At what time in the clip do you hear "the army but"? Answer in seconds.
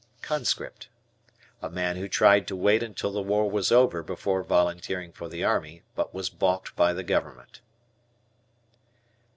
5.29-6.11